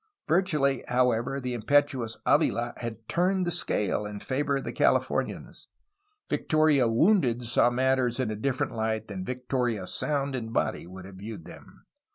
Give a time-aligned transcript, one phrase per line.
[0.27, 5.67] Virtually, however, the impetuous Avila had turned the scale in favor of the Californians.
[6.27, 11.17] Victoria wounded saw matters in a different light than Victoria sound in body would have
[11.17, 11.85] viewed them.